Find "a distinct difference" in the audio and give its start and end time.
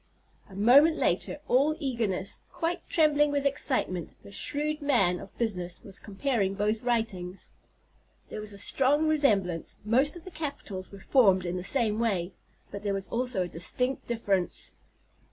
13.43-14.73